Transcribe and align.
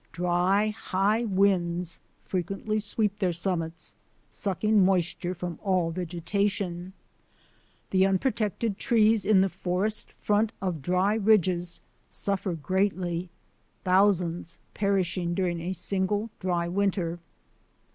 Dry, 0.11 0.69
high 0.69 1.25
winds 1.25 2.01
frequently 2.25 2.79
sweep 2.79 3.19
their 3.19 3.31
summits, 3.31 3.93
suck 4.31 4.63
ing 4.63 4.83
moisture 4.83 5.35
from 5.35 5.59
all 5.61 5.91
vegetation. 5.91 6.93
The 7.91 8.01
unpro 8.05 8.31
tected 8.33 8.77
trees 8.77 9.25
in 9.25 9.41
the 9.41 9.47
forest 9.47 10.11
front 10.13 10.53
of 10.59 10.81
dry 10.81 11.13
ridges 11.13 11.81
suffer 12.09 12.55
greatly, 12.55 13.29
thousands 13.83 14.57
perishing 14.73 15.35
during 15.35 15.61
a 15.61 15.71
single 15.71 16.31
dry 16.39 16.67
winter. 16.67 17.19